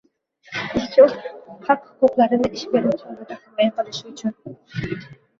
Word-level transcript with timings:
—ishchi 0.79 1.01
o‘z 1.03 1.11
haq-huquqlarini 1.67 2.49
ish 2.59 2.63
beruvchi 2.71 3.05
oldida 3.11 3.37
himoya 3.41 3.75
qilish 3.81 4.01
uchun 4.13 5.05